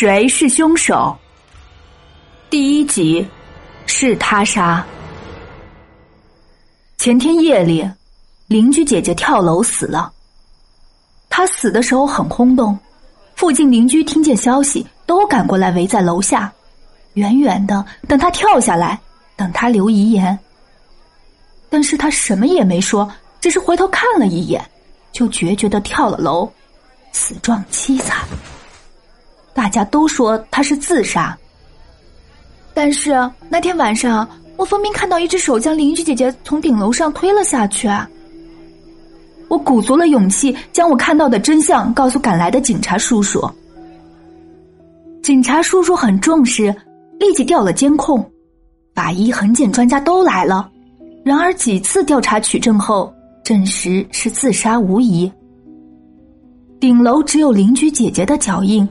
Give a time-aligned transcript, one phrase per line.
[0.00, 1.14] 谁是凶手？
[2.48, 3.28] 第一集
[3.84, 4.82] 是他杀。
[6.96, 7.86] 前天夜里，
[8.46, 10.10] 邻居姐姐跳楼死了。
[11.28, 12.78] 她死的时候很轰动，
[13.36, 16.50] 附近邻居听见消息都赶过来围在楼下，
[17.12, 18.98] 远远的等她跳下来，
[19.36, 20.38] 等她留遗言。
[21.68, 23.06] 但是她什么也没说，
[23.38, 24.64] 只是回头看了一眼，
[25.12, 26.50] 就决绝的跳了楼，
[27.12, 28.26] 死状凄惨。
[29.70, 31.38] 大家都说他是自杀，
[32.74, 33.12] 但是
[33.48, 37.88] 那天晚上我分明看到一只手将邻居姐姐从顶楼上推了下去。
[39.46, 43.48] 我鼓足了勇气，将我看到的真相告诉赶来的警察叔叔。
[45.22, 46.74] 警察叔叔很重视，
[47.20, 48.28] 立即调了监控，
[48.92, 50.68] 法医、痕检专家都来了。
[51.24, 55.30] 然而几次调查取证后，证实是自杀无疑。
[56.80, 58.84] 顶楼只有邻居姐姐的脚印。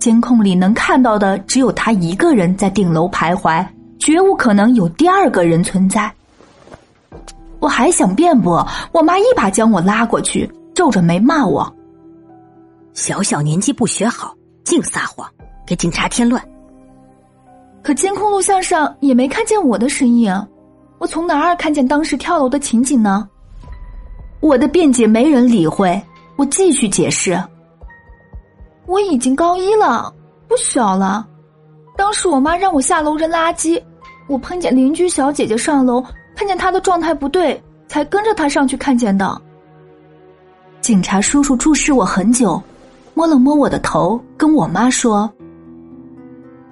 [0.00, 3.64] 监控里能看到的只有他一个人在顶楼徘徊，
[3.98, 6.10] 绝无可能有第二个人存在。
[7.60, 11.70] 我还想辩驳，我妈一把将我拉过去，皱着眉骂我
[12.94, 14.34] ：“小小年纪不学好，
[14.64, 15.28] 净撒谎，
[15.66, 16.42] 给警察添乱。”
[17.84, 20.34] 可监控录像上也没看见我的身影，
[20.98, 23.28] 我从哪儿看见当时跳楼的情景呢？
[24.40, 26.00] 我的辩解没人理会，
[26.36, 27.38] 我继续解释。
[28.90, 30.12] 我已经高一了，
[30.48, 31.24] 不小了。
[31.96, 33.80] 当时我妈让我下楼扔垃圾，
[34.26, 39.40] 我碰见邻居小姐姐上楼，看见她的状态不对，才跟着她上去看见的。
[40.80, 42.60] 警察叔叔注视我很久，
[43.14, 45.30] 摸了摸我的头，跟我妈说：“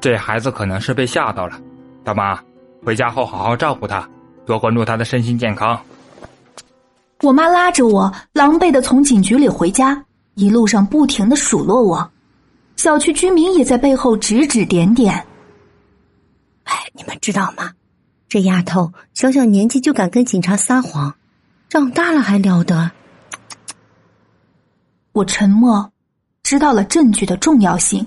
[0.01, 1.55] 这孩子可能是被吓到了，
[2.03, 2.37] 大妈，
[2.85, 4.05] 回家后好好照顾他，
[4.45, 5.79] 多关注他的身心健康。”
[7.23, 10.05] 我妈拉着我，狼狈的从警局里回家。
[10.39, 12.09] 一路上不停的数落我，
[12.77, 15.13] 小区居民也在背后指指点点。
[16.63, 17.73] 哎，你们知道吗？
[18.29, 21.13] 这丫头小小年纪就敢跟警察撒谎，
[21.69, 22.89] 长大了还了得？
[25.11, 25.91] 我沉默，
[26.45, 28.07] 知道了证据的重要性。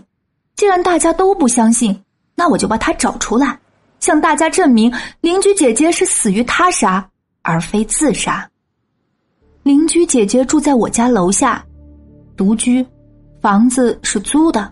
[0.55, 2.01] 既然大家都不相信，
[2.33, 3.59] 那我就把他找出来，
[3.99, 4.89] 向大家证明
[5.19, 7.05] 邻居姐姐是死于他杀，
[7.41, 8.49] 而非自杀。
[9.63, 11.61] 邻居姐姐住在我家楼下。
[12.41, 12.83] 独居，
[13.39, 14.67] 房子是租的。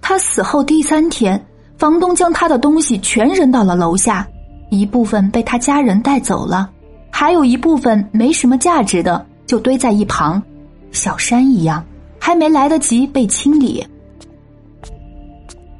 [0.00, 1.38] 他死后第三天，
[1.76, 4.26] 房东将他的东西全扔到了楼下，
[4.70, 6.70] 一部分被他家人带走了，
[7.10, 10.42] 还有一部分没什么价值的就堆在一旁，
[10.90, 11.84] 小山一样，
[12.18, 13.86] 还没来得及被清理。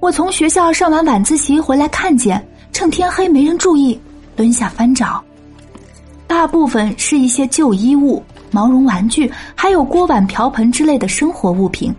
[0.01, 3.99] 我从学校上完晚自习回来，看见趁天黑没人注意，
[4.37, 5.25] 蹲下翻找，
[6.27, 8.23] 大部分是一些旧衣物。
[8.51, 11.95] 毛绒玩具，还有锅碗瓢盆之类的生活物品，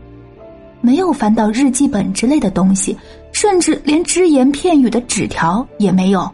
[0.82, 2.98] 没有翻到日记本之类的东西，
[3.32, 6.30] 甚至连只言片语的纸条也没有。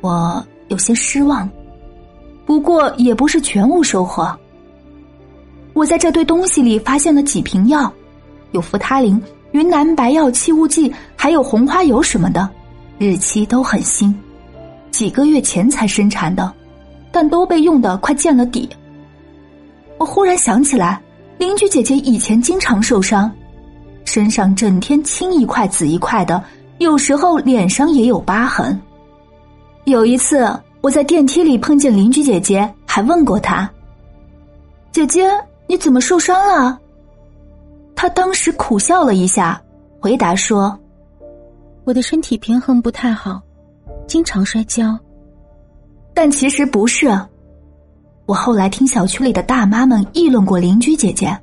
[0.00, 1.48] 我有些失望，
[2.44, 4.34] 不过也不是全无收获。
[5.74, 7.90] 我在这堆东西里发现了几瓶药，
[8.50, 9.20] 有扶他林、
[9.52, 12.48] 云南白药气雾剂，还有红花油什么的，
[12.98, 14.14] 日期都很新，
[14.90, 16.52] 几个月前才生产的，
[17.10, 18.68] 但都被用的快见了底。
[20.02, 21.00] 我忽然想起来，
[21.38, 23.30] 邻居姐姐以前经常受伤，
[24.04, 26.42] 身上整天青一块紫一块的，
[26.78, 28.76] 有时候脸上也有疤痕。
[29.84, 33.70] 有一次我在电梯里碰见邻居姐姐，还问过她
[34.90, 35.30] ：“姐姐，
[35.68, 36.76] 你怎么受伤了？”
[37.94, 39.62] 她当时苦笑了一下，
[40.00, 40.76] 回答说
[41.86, 43.40] ：“我的身体平衡不太好，
[44.08, 44.98] 经常摔跤。”
[46.12, 47.08] 但其实不是。
[48.26, 51.36] 我后来听小区里的大妈们议论过邻居姐姐，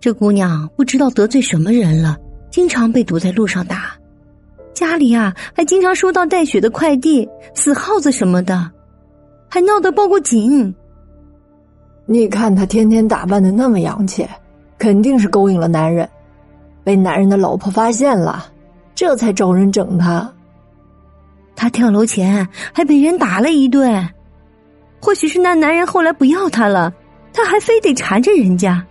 [0.00, 2.16] 这姑娘不知道得罪什么人了，
[2.50, 3.92] 经常被堵在路上打，
[4.72, 8.70] 家里啊还经常收到带血的快递、死耗子什么的，
[9.48, 10.72] 还闹得报过警。
[12.06, 14.26] 你看她天天打扮的那么洋气，
[14.78, 16.08] 肯定是勾引了男人，
[16.84, 18.46] 被男人的老婆发现了，
[18.94, 20.32] 这才找人整她。
[21.56, 24.08] 她跳楼前还被人打了一顿。
[25.00, 26.92] 或许是那男人后来不要她了，
[27.32, 28.84] 他还非得缠着人家，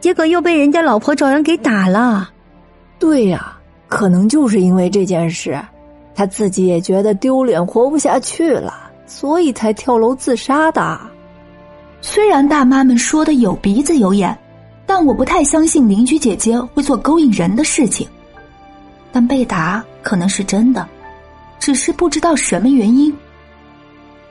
[0.00, 2.30] 结果又被人家老婆找人给打了。
[2.98, 3.56] 对呀，
[3.88, 5.60] 可能就是因为这件事，
[6.14, 11.00] 他自己也觉得丢脸，活不下去了，所以才跳楼自杀的。
[12.00, 14.38] 虽然大妈们说的有鼻子有眼，
[14.86, 18.06] 但我不太相信邻居姐姐会做勾引人的事情。
[19.12, 20.86] 但被打可能是真的，
[21.58, 23.12] 只是不知道什么原因。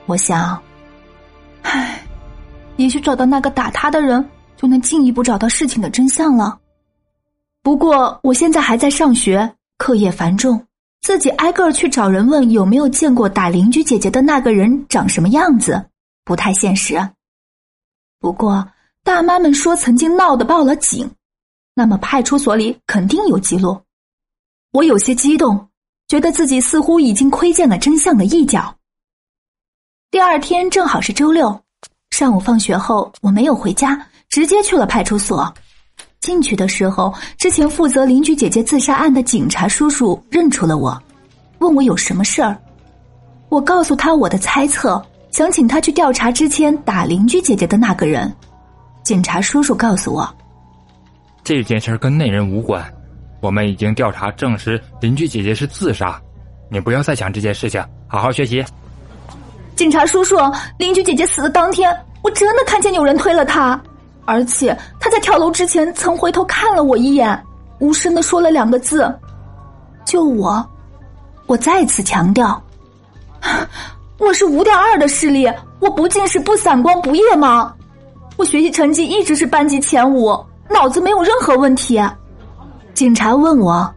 [0.06, 0.58] 我想。
[2.80, 6.58] 也许找到那个打他的人，就能进一步找到事情的真相了。
[7.62, 10.66] 不过我现在还在上学，课业繁重，
[11.02, 15.84] 自己挨个去找人问有没有见过打邻居姐姐的那个人长什么样子，
[16.24, 16.98] 不太现实。
[18.18, 18.66] 不过
[19.04, 21.10] 大妈们说曾经闹得报了警，
[21.74, 23.78] 那么派出所里肯定有记录。
[24.72, 25.68] 我有些激动，
[26.08, 28.74] 觉得自己似乎已经窥见了真相的一角。
[30.10, 31.62] 第二天正好是周六，
[32.10, 33.98] 上午放学后我没有回家，
[34.28, 35.52] 直接去了派出所。
[36.20, 41.00] 进去的时候，之前负责邻居姐姐自杀案的警察叔叔认出了我，
[41.60, 42.56] 问我有什么事儿。
[43.48, 48.30] 我告诉他我的猜测，想请他去调查之前打邻居姐姐的那个人。
[49.02, 50.28] 警察叔叔告诉我，
[51.42, 52.84] 这件事跟那人无关。
[53.40, 56.20] 我们已经调查证实，邻居姐姐是自杀。
[56.68, 58.62] 你不要再想这件事情，好好学习。
[59.80, 60.36] 警察叔叔，
[60.76, 61.90] 邻居姐姐死的当天，
[62.20, 63.80] 我真的看见有人推了她，
[64.26, 67.42] 而且她在跳楼之前曾回头看了我一眼，
[67.78, 69.10] 无声的说了两个字
[70.04, 70.62] ：“救我。”
[71.48, 72.62] 我再次强调，
[74.18, 77.66] 我是五点二的视力，我不近视不散光不夜盲，
[78.36, 80.38] 我学习成绩一直是班级前五，
[80.68, 81.98] 脑子没有任何问题。
[82.92, 83.90] 警察问我：“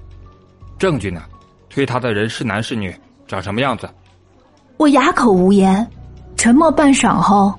[0.80, 1.22] 证据呢？
[1.70, 2.98] 推他的人是男是女？
[3.28, 3.86] 长什么样子？”
[4.84, 5.88] 我哑口无言，
[6.36, 7.54] 沉默半晌后，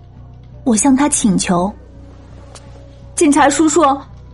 [0.62, 1.72] 我向他请求
[3.16, 3.80] ：“警察叔叔，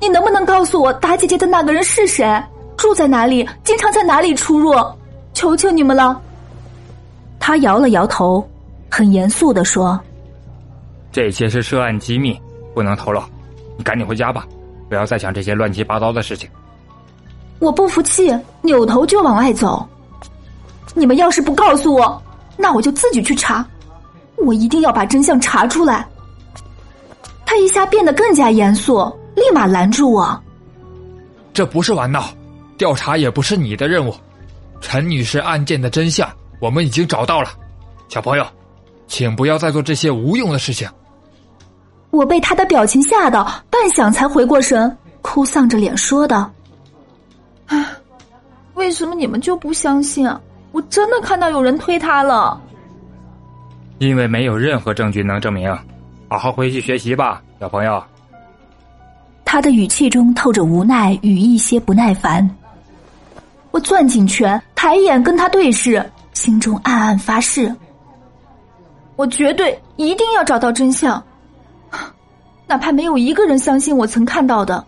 [0.00, 2.42] 你能不能告诉我打姐姐的那个人是谁？
[2.76, 3.48] 住在哪里？
[3.62, 4.74] 经常在哪里出入？
[5.34, 6.20] 求求你们了！”
[7.38, 8.44] 他摇了摇头，
[8.90, 9.96] 很严肃的说
[11.12, 12.36] ：“这些是涉案机密，
[12.74, 13.22] 不能透露。
[13.76, 14.44] 你赶紧回家吧，
[14.88, 16.50] 不要再想这些乱七八糟的事情。”
[17.60, 19.88] 我不服气，扭头就往外走。
[20.92, 22.20] 你们要是不告诉我，
[22.60, 23.66] 那我就自己去查。
[24.36, 26.06] 我一定要把真相查出来。
[27.44, 29.04] 他一下变得更加严肃，
[29.34, 30.40] 立马拦住我。
[31.52, 32.28] 这不是玩闹，
[32.78, 34.14] 调查也不是你的任务。
[34.80, 37.50] 陈女士案件的真相我们已经找到了。
[38.08, 38.46] 小朋友，
[39.06, 40.88] 请不要再做这些无用的事情。
[42.10, 46.50] 我被他的表情吓到，半晌才回过神，哭丧着脸说道。
[47.66, 47.92] 啊，
[48.74, 50.28] 为什么你们就不相信？
[50.72, 52.60] 我真的看到有人推他了。
[53.98, 55.76] 因为没有任何证据能证明。
[56.28, 58.02] 好好回去学习吧，小朋友。
[59.44, 62.48] 他的语气中透着无奈与一些不耐烦。
[63.72, 67.74] 我攥紧拳，抬眼跟他对视，心中暗暗发誓：
[69.16, 71.22] 我绝对一定要找到真相，
[72.68, 74.84] 哪怕没有一个人相信我曾看到的。